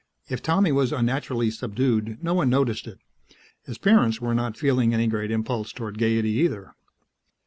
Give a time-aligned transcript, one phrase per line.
[0.29, 2.97] If Tommy was unnaturally subdued, no one noticed it;
[3.67, 6.73] his parents were not feeling any great impulse toward gaiety either.